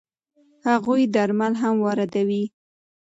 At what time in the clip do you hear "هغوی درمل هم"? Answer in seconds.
0.67-1.75